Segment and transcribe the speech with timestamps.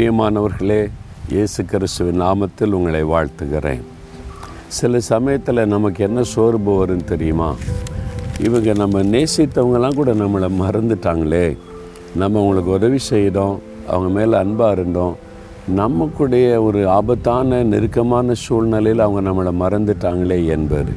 [0.00, 0.90] பிரியமானவர்களே
[1.30, 3.80] இயேசு கிறிஸ்துவின் நாமத்தில் உங்களை வாழ்த்துகிறேன்.
[4.66, 7.54] சில சமயத்தில் நமக்கு என்ன சோர்வு வரும் தெரியுமா?
[8.40, 11.56] இவங்க நம்ம நேசித்தவங்கலாம் கூட நம்மளை மறந்துட்டாங்களே.
[12.16, 15.16] நம்ம அவங்களுக்கு உதவி செய்தோம் அவங்க மேலே அன்பாக இருந்தோம்.
[15.76, 20.92] நமக்குடைய ஒரு ஆபத்தான நெருக்கமான சூழ்நிலையில் அவங்க நம்மளை மறந்துட்டாங்களே என்பது.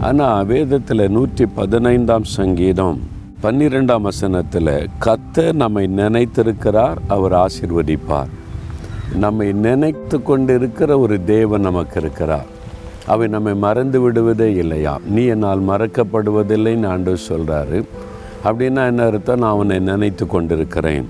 [0.00, 3.00] ஆனால் வேதத்தில் நூற்றி பதினைந்தாம் சங்கீதம்
[3.42, 8.30] பன்னிரெண்டாம் வசனத்தில் கத்த நம்மை நினைத்திருக்கிறார் அவர் ஆசீர்வதிப்பார்.
[9.14, 12.44] நம்மை நினைத்து கொண்டிருக்கிற ஒரு தேவன் நமக்கு இருக்கிறார்.
[13.06, 14.98] அவை நம்மை மறந்து விடுவதே இல்லையா?
[15.06, 17.84] நீ என்னால் மறக்கப்படுவதில்லைன்னு ஆண்டு சொல்கிறாரு
[18.44, 19.38] அப்படின்னா என்ன அர்த்தம்?
[19.38, 21.08] நான் அவனை நினைத்து கொண்டிருக்கிறேன்.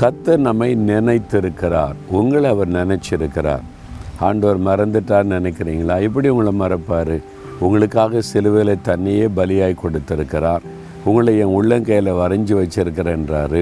[0.00, 3.62] கத்த நம்மை நினைத்திருக்கிறார் உங்களை அவர் நினைச்சிருக்கிறார்.
[4.20, 6.00] ஆண்டவர் மறந்துட்டார்னு நினைக்கிறீங்களா?
[6.00, 7.20] எப்படி உங்களை மறப்பார்?
[7.58, 10.75] உங்களுக்காக சிலுவையில் தண்ணியே பலியாய் கொடுத்திருக்கிறார்.
[11.06, 13.60] உங்களை என் உள்ளங்கையில் வரைஞ்சி வச்சிருக்கிறேன்றாரு.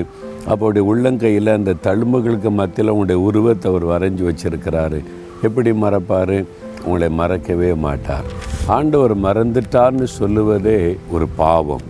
[0.49, 5.01] அப்போடைய உள்ளங்கையில் அந்த தழும்புகளுக்கு மத்தியில் உங்களுடைய உருவத்தை அவர் வரைஞ்சி வச்சிருக்கிறாரு.
[5.43, 6.37] எப்படி மறப்பார்?
[6.85, 8.25] உங்களை மறக்கவே மாட்டார்.
[8.67, 11.85] ஆண்டவர் மறந்துட்டார்னு சொல்லுவதே ஒரு பாவம்.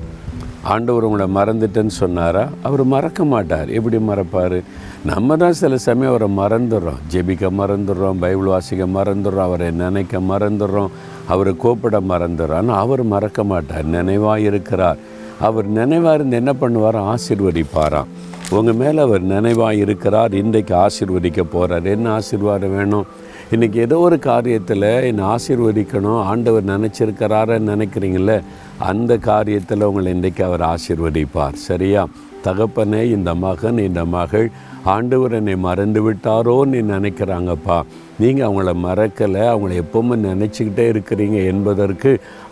[0.62, 2.48] ஆண்டவர் உங்களை மறந்துட்டேன்னு சொன்னாரா?
[2.62, 3.68] அவர் மறக்க மாட்டார்.
[3.68, 4.58] எப்படி மறப்பார்?
[5.04, 7.00] நம்ம தான் சில சமயம் அவரை மறந்துடுறோம்.
[7.12, 10.94] ஜெபிக்க மறந்துடுறோம் பைபிள் வாசிக்க மறந்துடுறோம் அவரை நினைக்க மறந்துடுறோம்
[11.28, 12.60] அவரை கூப்பிட மறந்துடுறோம்.
[12.62, 13.84] ஆனால் அவர் மறக்க மாட்டார்.
[13.84, 14.96] நினைவாக இருக்கிறார்.
[15.40, 18.04] அவர் நினைவாக இருந்து என்ன பண்ணுவார் ஆசிர்வதிப்பாராம்
[18.50, 23.06] உங்கள் மேலே அவர் நினைவாக இருக்கிறார் இன்றைக்கு ஆசிர்வதிக்க போகிறார் என்ன ஆசீர்வாதம் வேணும்?
[23.50, 28.42] இன்றைக்கி ஏதோ ஒரு காரியத்தில் என்னை ஆசீர்வதிக்கணும் ஆண்டவர் நினச்சிருக்கிறாரன்னு நினைக்கிறீங்கள
[28.78, 31.52] அந்த காரியத்தில் உங்களை இன்றைக்கு அவர் ஆசீர்வதிப்பார்.
[31.52, 32.08] சரியா?
[32.44, 34.50] தகப்பனே இந்த மகன் இந்த மகள்
[34.84, 37.82] ஆண்டவர் என்னை மறந்து விட்டாரோன்னு நினைக்கிறாங்கப்பா.
[38.22, 42.10] நீங்கள் அவங்கள மறக்கலை அவங்கள எப்பவுமே நினச்சிக்கிட்டே இருக்கிறீங்க என்பதற்கு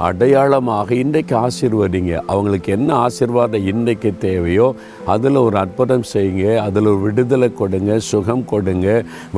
[0.08, 2.12] அடையாளமாக இன்றைக்கு ஆசீர்வதிங்க.
[2.32, 4.68] அவங்களுக்கு என்ன ஆசீர்வாதம் இன்றைக்கு தேவையோ
[5.14, 8.88] அதில் ஒரு அற்புதம் செய்யுங்க அதில் ஒரு விடுதலை கொடுங்க சுகம் கொடுங்க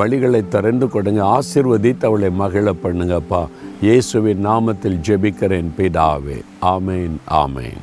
[0.01, 3.43] வழிகளை திறந்து கொடுங்க ஆசிர்வதித்து அவளை மகிழ பண்ணுங்கப்பா.
[3.87, 6.39] இயேசுவின் நாமத்தில் ஜெபிக்கிறேன் பிதாவே.
[6.75, 7.83] ஆமேன் ஆமேன்.